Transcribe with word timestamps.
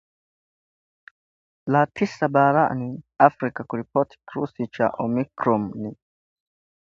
la 1.73 1.81
tisa 1.95 2.25
barani 2.35 2.89
Afrika 3.27 3.61
kuripoti 3.69 4.15
kirusi 4.27 4.63
cha 4.67 4.87
Omicron 5.05 5.63